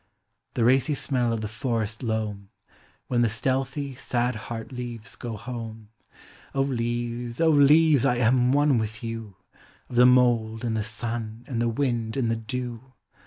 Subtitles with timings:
[0.55, 2.49] The racy smell of the forest loam,
[3.05, 5.89] When the stealthy, sad heart leaves go home;
[6.55, 9.35] (O leaves, O leaves, I am one with you,
[9.89, 12.93] Of the mould and the suu, and the wind and the dew